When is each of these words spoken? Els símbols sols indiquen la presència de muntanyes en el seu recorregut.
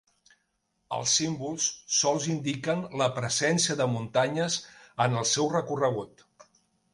Els 0.95 1.11
símbols 1.17 1.67
sols 1.97 2.25
indiquen 2.35 2.81
la 3.01 3.09
presència 3.19 3.77
de 3.83 3.87
muntanyes 3.97 4.57
en 5.07 5.19
el 5.21 5.29
seu 5.35 5.53
recorregut. 5.59 6.27